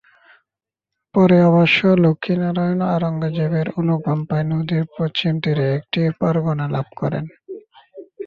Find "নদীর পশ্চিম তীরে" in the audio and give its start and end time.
4.51-5.65